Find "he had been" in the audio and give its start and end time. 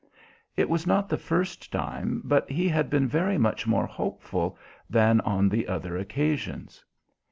2.49-3.07